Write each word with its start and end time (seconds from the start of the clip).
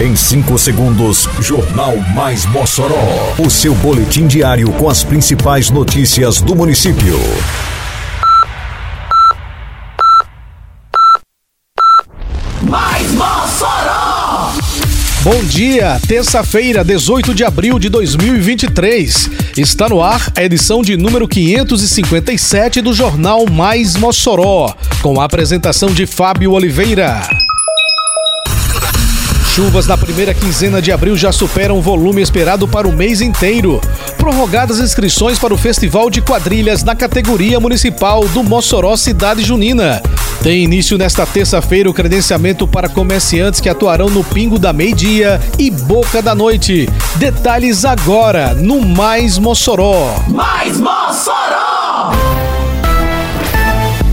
Em 0.00 0.14
5 0.14 0.56
segundos, 0.58 1.28
Jornal 1.40 1.96
Mais 2.14 2.46
Mossoró. 2.46 3.34
O 3.36 3.50
seu 3.50 3.74
boletim 3.74 4.28
diário 4.28 4.70
com 4.74 4.88
as 4.88 5.02
principais 5.02 5.70
notícias 5.70 6.40
do 6.40 6.54
município. 6.54 7.18
Mais 12.62 13.10
Mossoró! 13.10 14.52
Bom 15.24 15.42
dia, 15.42 16.00
terça-feira, 16.06 16.84
18 16.84 17.34
de 17.34 17.42
abril 17.42 17.76
de 17.76 17.88
2023. 17.88 19.30
Está 19.56 19.88
no 19.88 20.00
ar 20.00 20.30
a 20.36 20.44
edição 20.44 20.80
de 20.80 20.96
número 20.96 21.26
557 21.26 22.80
do 22.80 22.94
Jornal 22.94 23.46
Mais 23.50 23.96
Mossoró, 23.96 24.72
com 25.02 25.20
a 25.20 25.24
apresentação 25.24 25.90
de 25.90 26.06
Fábio 26.06 26.52
Oliveira. 26.52 27.37
Chuvas 29.58 29.88
na 29.88 29.98
primeira 29.98 30.32
quinzena 30.32 30.80
de 30.80 30.92
abril 30.92 31.16
já 31.16 31.32
superam 31.32 31.78
o 31.78 31.82
volume 31.82 32.22
esperado 32.22 32.68
para 32.68 32.86
o 32.86 32.92
mês 32.92 33.20
inteiro. 33.20 33.80
Prorrogadas 34.16 34.78
inscrições 34.78 35.36
para 35.36 35.52
o 35.52 35.58
Festival 35.58 36.08
de 36.08 36.22
Quadrilhas 36.22 36.84
na 36.84 36.94
categoria 36.94 37.58
municipal 37.58 38.24
do 38.28 38.44
Mossoró 38.44 38.96
Cidade 38.96 39.42
Junina. 39.42 40.00
Tem 40.44 40.62
início 40.62 40.96
nesta 40.96 41.26
terça-feira 41.26 41.90
o 41.90 41.92
credenciamento 41.92 42.68
para 42.68 42.88
comerciantes 42.88 43.60
que 43.60 43.68
atuarão 43.68 44.08
no 44.08 44.22
Pingo 44.22 44.60
da 44.60 44.72
Meio-Dia 44.72 45.40
e 45.58 45.72
Boca 45.72 46.22
da 46.22 46.36
Noite. 46.36 46.88
Detalhes 47.16 47.84
agora 47.84 48.54
no 48.54 48.80
Mais 48.80 49.38
Mossoró. 49.38 50.22
Mais 50.28 50.78
Mossoró! 50.78 51.57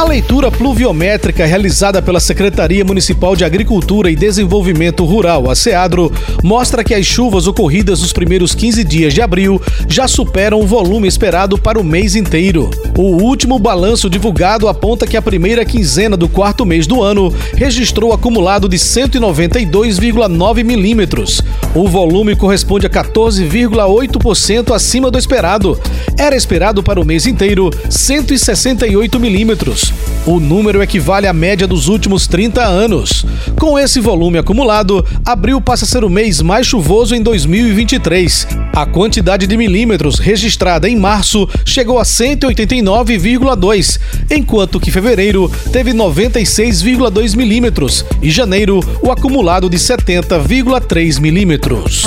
A 0.00 0.04
leitura 0.04 0.50
pluviométrica 0.50 1.44
realizada 1.44 2.00
pela 2.00 2.18
Secretaria 2.18 2.82
Municipal 2.82 3.36
de 3.36 3.44
Agricultura 3.44 4.10
e 4.10 4.16
Desenvolvimento 4.16 5.04
Rural, 5.04 5.50
a 5.50 5.54
SEADRO, 5.54 6.10
mostra 6.42 6.82
que 6.82 6.94
as 6.94 7.04
chuvas 7.04 7.46
ocorridas 7.46 8.00
nos 8.00 8.10
primeiros 8.10 8.54
15 8.54 8.82
dias 8.82 9.12
de 9.12 9.20
abril 9.20 9.60
já 9.86 10.08
superam 10.08 10.58
o 10.58 10.66
volume 10.66 11.06
esperado 11.06 11.58
para 11.58 11.78
o 11.78 11.84
mês 11.84 12.16
inteiro. 12.16 12.70
O 12.96 13.22
último 13.22 13.58
balanço 13.58 14.08
divulgado 14.08 14.68
aponta 14.68 15.06
que 15.06 15.18
a 15.18 15.22
primeira 15.22 15.66
quinzena 15.66 16.16
do 16.16 16.30
quarto 16.30 16.64
mês 16.64 16.86
do 16.86 17.02
ano 17.02 17.30
registrou 17.54 18.14
acumulado 18.14 18.70
de 18.70 18.78
192,9 18.78 20.64
milímetros. 20.64 21.42
O 21.74 21.86
volume 21.86 22.34
corresponde 22.34 22.86
a 22.86 22.90
14,8% 22.90 24.74
acima 24.74 25.10
do 25.10 25.18
esperado. 25.18 25.78
Era 26.18 26.34
esperado 26.34 26.82
para 26.82 26.98
o 26.98 27.04
mês 27.04 27.26
inteiro 27.26 27.68
168 27.90 29.20
milímetros. 29.20 29.89
O 30.26 30.38
número 30.38 30.82
equivale 30.82 31.26
à 31.26 31.32
média 31.32 31.66
dos 31.66 31.88
últimos 31.88 32.26
30 32.26 32.62
anos. 32.62 33.24
Com 33.58 33.78
esse 33.78 34.00
volume 34.00 34.38
acumulado, 34.38 35.04
abril 35.24 35.60
passa 35.60 35.84
a 35.84 35.88
ser 35.88 36.04
o 36.04 36.10
mês 36.10 36.42
mais 36.42 36.66
chuvoso 36.66 37.14
em 37.14 37.22
2023. 37.22 38.46
A 38.72 38.86
quantidade 38.86 39.46
de 39.46 39.56
milímetros 39.56 40.18
registrada 40.18 40.88
em 40.88 40.96
março 40.96 41.48
chegou 41.64 41.98
a 41.98 42.02
189,2, 42.02 43.98
enquanto 44.30 44.78
que 44.78 44.90
fevereiro 44.90 45.50
teve 45.72 45.92
96,2 45.92 47.34
milímetros 47.36 48.04
e 48.22 48.30
janeiro 48.30 48.80
o 49.02 49.10
acumulado 49.10 49.70
de 49.70 49.78
70,3 49.78 51.18
milímetros. 51.18 52.04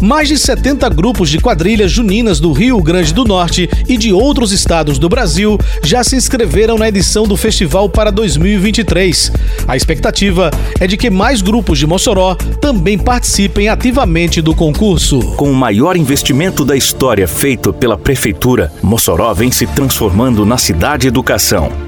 Mais 0.01 0.29
de 0.29 0.39
70 0.39 0.89
grupos 0.91 1.29
de 1.29 1.39
quadrilhas 1.39 1.91
juninas 1.91 2.39
do 2.39 2.53
Rio 2.53 2.81
Grande 2.81 3.13
do 3.13 3.25
Norte 3.25 3.69
e 3.89 3.97
de 3.97 4.13
outros 4.13 4.53
estados 4.53 4.99
do 4.99 5.09
Brasil 5.09 5.59
já 5.83 6.05
se 6.05 6.15
inscreveram 6.17 6.79
na 6.79 6.89
edição 6.89 7.25
do 7.25 7.37
festival 7.37 7.89
para 7.89 8.11
2023. 8.11 9.33
A 9.67 9.77
expectativa 9.77 10.51
é 10.79 10.87
de 10.87 10.97
que 10.97 11.11
mais 11.11 11.43
grupos 11.43 11.79
de 11.79 11.87
Mossoró 11.87 12.35
também 12.61 12.99
participem 12.99 13.69
ativamente 13.69 14.41
do 14.41 14.55
concurso. 14.55 15.21
Com 15.37 15.51
o 15.51 15.55
maior 15.55 15.97
investimento 15.97 16.65
da 16.65 16.77
história 16.77 17.27
feito 17.27 17.73
pela 17.73 17.99
Prefeitura, 17.99 18.73
Mossoró 18.83 19.33
vem 19.35 19.51
se 19.51 19.67
transformando 19.67 20.47
na 20.47 20.59
cidade 20.59 21.09
educação. 21.09 21.88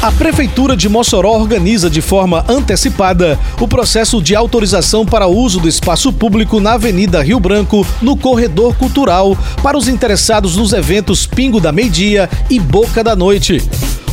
A 0.00 0.12
Prefeitura 0.12 0.76
de 0.76 0.88
Mossoró 0.88 1.32
organiza 1.32 1.90
de 1.90 2.00
forma 2.00 2.44
antecipada 2.48 3.36
o 3.60 3.66
processo 3.66 4.22
de 4.22 4.36
autorização 4.36 5.04
para 5.04 5.26
uso 5.26 5.58
do 5.58 5.68
espaço 5.68 6.12
público 6.12 6.60
na 6.60 6.74
Avenida 6.74 7.20
Rio 7.20 7.40
Branco, 7.40 7.84
no 8.00 8.16
Corredor 8.16 8.76
Cultural, 8.76 9.36
para 9.60 9.76
os 9.76 9.88
interessados 9.88 10.56
nos 10.56 10.72
eventos 10.72 11.26
Pingo 11.26 11.60
da 11.60 11.72
Meia-Dia 11.72 12.30
e 12.48 12.60
Boca 12.60 13.02
da 13.02 13.16
Noite. 13.16 13.60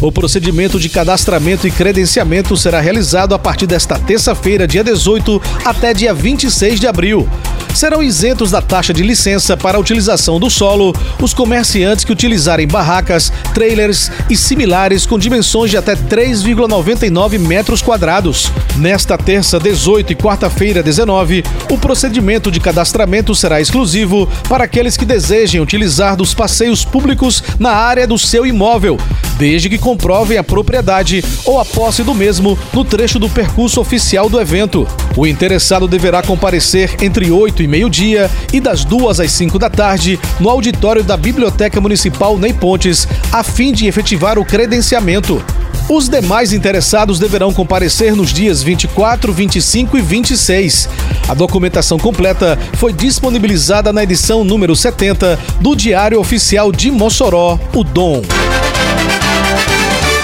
O 0.01 0.11
procedimento 0.11 0.79
de 0.79 0.89
cadastramento 0.89 1.67
e 1.67 1.71
credenciamento 1.71 2.57
será 2.57 2.81
realizado 2.81 3.35
a 3.35 3.39
partir 3.39 3.67
desta 3.67 3.99
terça-feira, 3.99 4.67
dia 4.67 4.83
18, 4.83 5.39
até 5.63 5.93
dia 5.93 6.15
26 6.15 6.79
de 6.79 6.87
abril. 6.87 7.29
Serão 7.75 8.01
isentos 8.01 8.51
da 8.51 8.61
taxa 8.61 8.93
de 8.93 9.03
licença 9.03 9.57
para 9.57 9.77
a 9.77 9.81
utilização 9.81 10.39
do 10.39 10.49
solo 10.49 10.95
os 11.21 11.33
comerciantes 11.33 12.05
que 12.05 12.11
utilizarem 12.11 12.65
barracas, 12.65 13.33
trailers 13.53 14.09
e 14.29 14.37
similares 14.37 15.05
com 15.05 15.19
dimensões 15.19 15.71
de 15.71 15.75
até 15.75 15.93
3,99 15.93 17.37
metros 17.37 17.81
quadrados. 17.81 18.49
Nesta 18.77 19.17
terça 19.17 19.59
18 19.59 20.13
e 20.13 20.15
quarta-feira 20.15 20.81
19, 20.81 21.43
o 21.69 21.77
procedimento 21.77 22.49
de 22.49 22.61
cadastramento 22.61 23.35
será 23.35 23.59
exclusivo 23.59 24.25
para 24.47 24.63
aqueles 24.63 24.95
que 24.95 25.03
desejem 25.03 25.59
utilizar 25.59 26.15
dos 26.15 26.33
passeios 26.33 26.85
públicos 26.85 27.43
na 27.59 27.71
área 27.71 28.07
do 28.07 28.17
seu 28.17 28.45
imóvel, 28.45 28.97
desde 29.37 29.69
que 29.69 29.77
comprovem 29.77 30.37
a 30.37 30.43
propriedade 30.43 31.21
ou 31.43 31.59
a 31.59 31.65
posse 31.65 32.03
do 32.03 32.15
mesmo 32.15 32.57
no 32.71 32.85
trecho 32.85 33.19
do 33.19 33.27
percurso 33.27 33.81
oficial 33.81 34.29
do 34.29 34.39
evento. 34.39 34.87
O 35.17 35.27
interessado 35.27 35.89
deverá 35.89 36.21
comparecer 36.21 36.95
entre 37.01 37.29
8 37.29 37.63
e 37.63 37.64
meio-dia 37.67 38.29
e 38.51 38.59
das 38.59 38.83
2 38.83 39.19
às 39.19 39.31
5 39.31 39.57
da 39.59 39.69
tarde 39.69 40.19
no 40.39 40.49
auditório 40.49 41.03
da 41.03 41.17
Biblioteca 41.17 41.81
Municipal 41.81 42.37
Ney 42.37 42.53
Pontes, 42.53 43.07
a 43.31 43.43
fim 43.43 43.71
de 43.71 43.87
efetivar 43.87 44.37
o 44.39 44.45
credenciamento. 44.45 45.43
Os 45.87 46.09
demais 46.09 46.51
interessados 46.51 47.19
deverão 47.19 47.53
comparecer 47.53 48.15
nos 48.15 48.33
dias 48.33 48.63
24, 48.63 49.31
25 49.31 49.97
e 49.97 50.01
26. 50.01 50.89
A 51.27 51.33
documentação 51.35 51.99
completa 51.99 52.57
foi 52.73 52.91
disponibilizada 52.91 53.93
na 53.93 54.01
edição 54.01 54.43
número 54.43 54.75
70 54.75 55.39
do 55.61 55.75
Diário 55.75 56.19
Oficial 56.19 56.71
de 56.71 56.89
Mossoró, 56.89 57.59
o 57.73 57.83
Dom. 57.83 58.23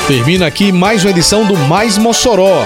Termina 0.07 0.47
aqui 0.47 0.71
mais 0.71 1.03
uma 1.03 1.11
edição 1.11 1.45
do 1.45 1.55
Mais 1.55 1.97
Mossoró, 1.97 2.65